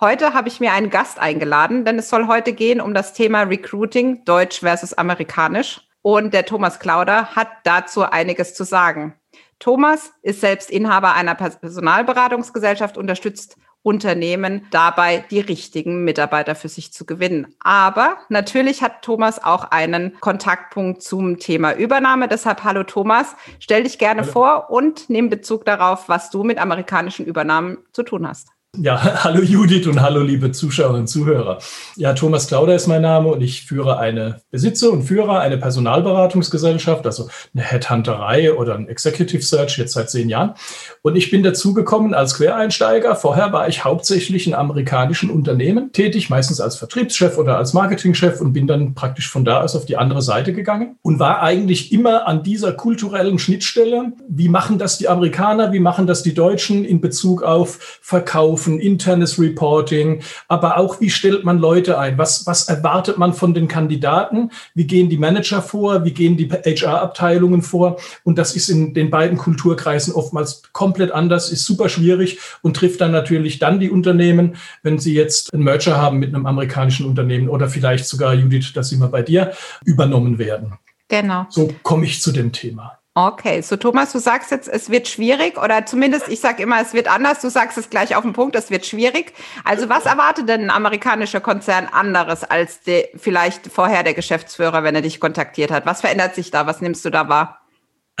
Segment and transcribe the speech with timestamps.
[0.00, 3.42] Heute habe ich mir einen Gast eingeladen, denn es soll heute gehen um das Thema
[3.42, 5.82] Recruiting, Deutsch versus Amerikanisch.
[6.00, 9.14] Und der Thomas Klauder hat dazu einiges zu sagen.
[9.58, 17.04] Thomas ist selbst Inhaber einer Personalberatungsgesellschaft, unterstützt Unternehmen dabei, die richtigen Mitarbeiter für sich zu
[17.04, 17.54] gewinnen.
[17.60, 22.26] Aber natürlich hat Thomas auch einen Kontaktpunkt zum Thema Übernahme.
[22.26, 24.32] Deshalb, hallo Thomas, stell dich gerne hallo.
[24.32, 28.48] vor und nimm Bezug darauf, was du mit amerikanischen Übernahmen zu tun hast.
[28.78, 31.58] Ja, hallo Judith und hallo liebe Zuschauerinnen und Zuhörer.
[31.96, 37.04] Ja, Thomas Klauder ist mein Name und ich führe eine, besitze und führe eine Personalberatungsgesellschaft,
[37.04, 40.54] also eine Headhunterei oder ein Executive Search jetzt seit zehn Jahren.
[41.02, 43.16] Und ich bin dazugekommen als Quereinsteiger.
[43.16, 48.52] Vorher war ich hauptsächlich in amerikanischen Unternehmen tätig, meistens als Vertriebschef oder als Marketingchef und
[48.52, 52.28] bin dann praktisch von da aus auf die andere Seite gegangen und war eigentlich immer
[52.28, 54.12] an dieser kulturellen Schnittstelle.
[54.28, 55.72] Wie machen das die Amerikaner?
[55.72, 58.59] Wie machen das die Deutschen in Bezug auf Verkauf?
[58.60, 62.18] Abrufen, internes Reporting, aber auch, wie stellt man Leute ein?
[62.18, 64.50] Was, was erwartet man von den Kandidaten?
[64.74, 66.04] Wie gehen die Manager vor?
[66.04, 67.96] Wie gehen die HR-Abteilungen vor?
[68.22, 73.00] Und das ist in den beiden Kulturkreisen oftmals komplett anders, ist super schwierig und trifft
[73.00, 77.48] dann natürlich dann die Unternehmen, wenn sie jetzt einen Merger haben mit einem amerikanischen Unternehmen
[77.48, 79.52] oder vielleicht sogar, Judith, das sind wir bei dir,
[79.86, 80.74] übernommen werden.
[81.08, 81.46] Genau.
[81.48, 82.99] So komme ich zu dem Thema.
[83.14, 86.94] Okay, so Thomas, du sagst jetzt, es wird schwierig oder zumindest, ich sage immer, es
[86.94, 87.40] wird anders.
[87.40, 89.32] Du sagst es gleich auf den Punkt, es wird schwierig.
[89.64, 94.94] Also was erwartet denn ein amerikanischer Konzern anderes als die, vielleicht vorher der Geschäftsführer, wenn
[94.94, 95.86] er dich kontaktiert hat?
[95.86, 96.68] Was verändert sich da?
[96.68, 97.60] Was nimmst du da wahr?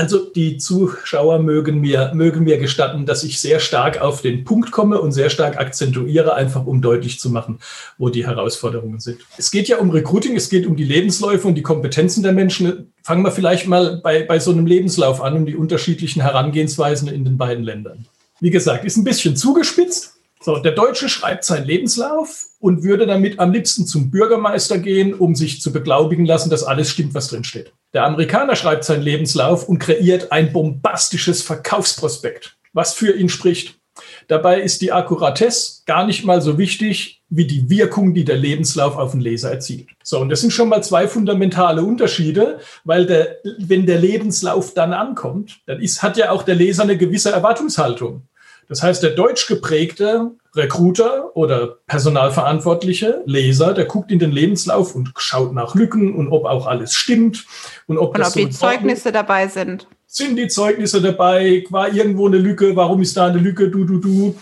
[0.00, 4.70] Also die Zuschauer mögen mir, mögen mir gestatten, dass ich sehr stark auf den Punkt
[4.70, 7.58] komme und sehr stark akzentuiere, einfach um deutlich zu machen,
[7.98, 9.20] wo die Herausforderungen sind.
[9.36, 12.94] Es geht ja um Recruiting, es geht um die Lebensläufe und die Kompetenzen der Menschen.
[13.10, 17.24] Fangen wir vielleicht mal bei, bei so einem Lebenslauf an und die unterschiedlichen Herangehensweisen in
[17.24, 18.06] den beiden Ländern.
[18.38, 23.40] Wie gesagt, ist ein bisschen zugespitzt, so, der Deutsche schreibt seinen Lebenslauf und würde damit
[23.40, 27.42] am liebsten zum Bürgermeister gehen, um sich zu beglaubigen lassen, dass alles stimmt, was drin
[27.42, 27.72] steht.
[27.94, 33.79] Der Amerikaner schreibt seinen Lebenslauf und kreiert ein bombastisches Verkaufsprospekt, was für ihn spricht.
[34.28, 38.96] Dabei ist die Akkuratesse gar nicht mal so wichtig wie die Wirkung, die der Lebenslauf
[38.96, 39.88] auf den Leser erzielt.
[40.02, 44.92] So, und das sind schon mal zwei fundamentale Unterschiede, weil der, wenn der Lebenslauf dann
[44.92, 48.22] ankommt, dann ist, hat ja auch der Leser eine gewisse Erwartungshaltung.
[48.68, 55.12] Das heißt, der deutsch geprägte Recruiter oder Personalverantwortliche, Leser, der guckt in den Lebenslauf und
[55.16, 57.46] schaut nach Lücken und ob auch alles stimmt
[57.86, 59.88] und ob, und ob so die Zeugnisse dabei sind.
[60.12, 61.64] Sind die Zeugnisse dabei?
[61.70, 62.74] War irgendwo eine Lücke?
[62.74, 63.68] Warum ist da eine Lücke?
[63.68, 64.34] Du, du, du.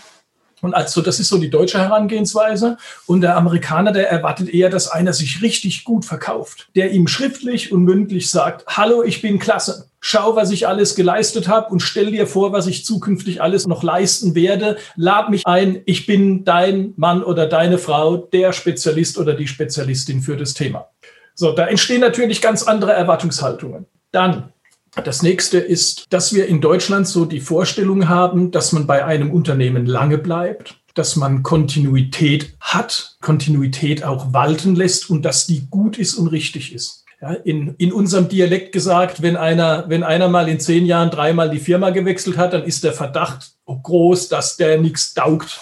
[0.61, 2.79] Und also das ist so die deutsche Herangehensweise.
[3.05, 7.71] Und der Amerikaner, der erwartet eher, dass einer sich richtig gut verkauft, der ihm schriftlich
[7.71, 9.91] und mündlich sagt, hallo, ich bin klasse.
[9.99, 13.83] Schau, was ich alles geleistet habe und stell dir vor, was ich zukünftig alles noch
[13.83, 14.77] leisten werde.
[14.95, 20.21] Lad mich ein, ich bin dein Mann oder deine Frau, der Spezialist oder die Spezialistin
[20.21, 20.87] für das Thema.
[21.35, 23.85] So, da entstehen natürlich ganz andere Erwartungshaltungen.
[24.11, 24.51] Dann
[24.95, 29.31] das nächste ist, dass wir in Deutschland so die Vorstellung haben, dass man bei einem
[29.31, 35.97] Unternehmen lange bleibt, dass man Kontinuität hat, Kontinuität auch walten lässt und dass die gut
[35.97, 37.05] ist und richtig ist.
[37.21, 41.49] Ja, in, in unserem Dialekt gesagt, wenn einer, wenn einer mal in zehn Jahren dreimal
[41.49, 45.59] die Firma gewechselt hat, dann ist der Verdacht groß, dass der nichts taugt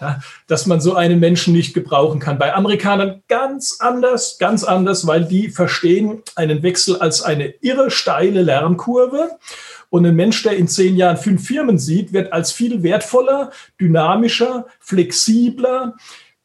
[0.00, 2.38] ja, dass man so einen Menschen nicht gebrauchen kann.
[2.38, 8.42] Bei Amerikanern ganz anders, ganz anders, weil die verstehen einen Wechsel als eine irre steile
[8.42, 9.38] Lernkurve.
[9.90, 13.50] Und ein Mensch, der in zehn Jahren fünf Firmen sieht, wird als viel wertvoller,
[13.80, 15.96] dynamischer, flexibler,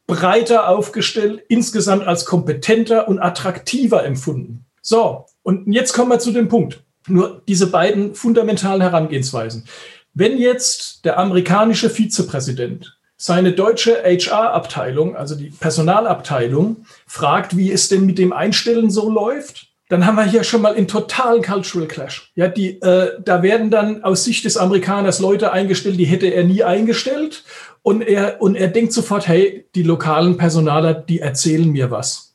[0.08, 4.66] breiter aufgestellt, insgesamt als kompetenter und attraktiver empfunden.
[4.82, 6.84] So, und jetzt kommen wir zu dem Punkt.
[7.08, 9.66] Nur diese beiden fundamentalen Herangehensweisen.
[10.14, 18.06] Wenn jetzt der amerikanische Vizepräsident seine deutsche HR-Abteilung, also die Personalabteilung, fragt, wie es denn
[18.06, 22.32] mit dem Einstellen so läuft, dann haben wir hier schon mal einen totalen Cultural Clash.
[22.36, 26.44] Ja, die, äh, da werden dann aus Sicht des Amerikaners Leute eingestellt, die hätte er
[26.44, 27.44] nie eingestellt.
[27.84, 32.35] Und er, und er denkt sofort, hey, die lokalen Personaler, die erzählen mir was.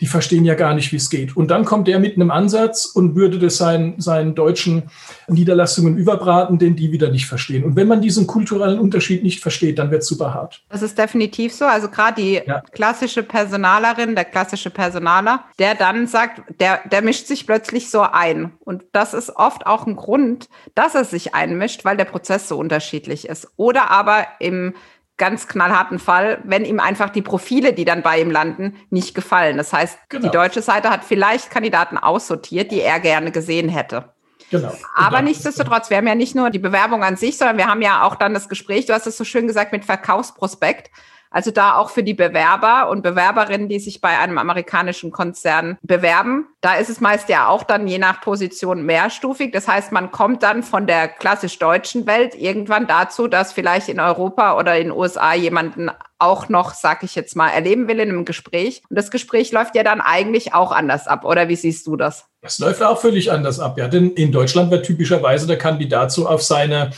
[0.00, 1.36] Die verstehen ja gar nicht, wie es geht.
[1.36, 4.90] Und dann kommt er mit einem Ansatz und würde das seinen, seinen deutschen
[5.26, 7.64] Niederlassungen überbraten, den die wieder nicht verstehen.
[7.64, 10.62] Und wenn man diesen kulturellen Unterschied nicht versteht, dann wird es super hart.
[10.68, 11.64] Das ist definitiv so.
[11.64, 12.62] Also gerade die ja.
[12.72, 18.52] klassische Personalerin, der klassische Personaler, der dann sagt, der, der mischt sich plötzlich so ein.
[18.60, 22.56] Und das ist oft auch ein Grund, dass er sich einmischt, weil der Prozess so
[22.56, 23.48] unterschiedlich ist.
[23.56, 24.74] Oder aber im
[25.18, 29.56] ganz knallharten Fall, wenn ihm einfach die Profile, die dann bei ihm landen, nicht gefallen.
[29.56, 30.22] Das heißt, genau.
[30.22, 34.12] die deutsche Seite hat vielleicht Kandidaten aussortiert, die er gerne gesehen hätte.
[34.50, 34.72] Genau.
[34.94, 38.04] Aber nichtsdestotrotz, wir haben ja nicht nur die Bewerbung an sich, sondern wir haben ja
[38.04, 40.90] auch dann das Gespräch, du hast es so schön gesagt, mit Verkaufsprospekt.
[41.30, 46.46] Also da auch für die Bewerber und Bewerberinnen, die sich bei einem amerikanischen Konzern bewerben.
[46.60, 49.52] Da ist es meist ja auch dann je nach Position mehrstufig.
[49.52, 54.00] Das heißt, man kommt dann von der klassisch deutschen Welt irgendwann dazu, dass vielleicht in
[54.00, 58.08] Europa oder in den USA jemanden auch noch, sag ich jetzt mal, erleben will in
[58.08, 58.82] einem Gespräch.
[58.88, 62.26] Und das Gespräch läuft ja dann eigentlich auch anders ab, oder wie siehst du das?
[62.42, 63.88] Es läuft auch völlig anders ab, ja.
[63.88, 66.90] Denn in Deutschland wird typischerweise der Kandidat so auf seine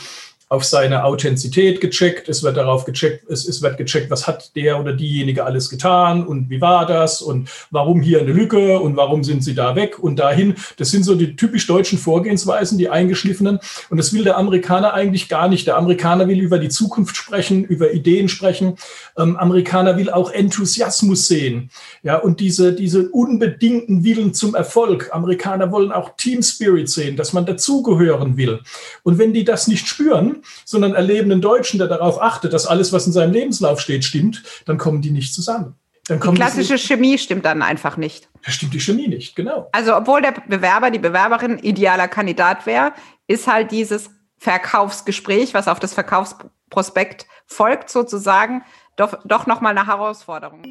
[0.51, 4.81] auf seine Authentizität gecheckt, es wird darauf gecheckt, es, es wird gecheckt, was hat der
[4.81, 9.23] oder diejenige alles getan und wie war das und warum hier eine Lücke und warum
[9.23, 10.55] sind sie da weg und dahin.
[10.75, 13.59] Das sind so die typisch deutschen Vorgehensweisen, die eingeschliffenen.
[13.89, 15.67] Und das will der Amerikaner eigentlich gar nicht.
[15.67, 18.75] Der Amerikaner will über die Zukunft sprechen, über Ideen sprechen.
[19.17, 21.71] Ähm, Amerikaner will auch Enthusiasmus sehen.
[22.03, 25.11] Ja, und diese, diese unbedingten Willen zum Erfolg.
[25.13, 28.59] Amerikaner wollen auch Team Spirit sehen, dass man dazugehören will.
[29.03, 32.93] Und wenn die das nicht spüren, sondern erleben einen Deutschen, der darauf achtet, dass alles,
[32.93, 35.75] was in seinem Lebenslauf steht, stimmt, dann kommen die nicht zusammen.
[36.07, 38.29] Dann die klassische Chemie stimmt dann einfach nicht.
[38.43, 39.69] Da stimmt die Chemie nicht, genau.
[39.71, 42.93] Also obwohl der Bewerber, die Bewerberin idealer Kandidat wäre,
[43.27, 48.63] ist halt dieses Verkaufsgespräch, was auf das Verkaufsprospekt folgt sozusagen,
[48.95, 50.63] doch, doch nochmal eine Herausforderung.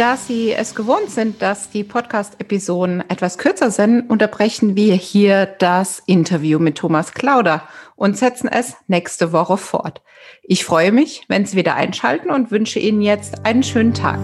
[0.00, 6.02] Da Sie es gewohnt sind, dass die Podcast-Episoden etwas kürzer sind, unterbrechen wir hier das
[6.06, 7.64] Interview mit Thomas Klauder
[7.96, 10.00] und setzen es nächste Woche fort.
[10.42, 14.20] Ich freue mich, wenn Sie wieder einschalten und wünsche Ihnen jetzt einen schönen Tag.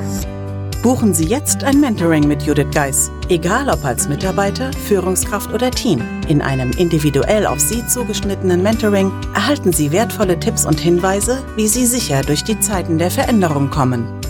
[0.83, 6.01] Buchen Sie jetzt ein Mentoring mit Judith Geis, egal ob als Mitarbeiter, Führungskraft oder Team.
[6.27, 11.85] In einem individuell auf Sie zugeschnittenen Mentoring erhalten Sie wertvolle Tipps und Hinweise, wie Sie
[11.85, 14.09] sicher durch die Zeiten der Veränderung kommen.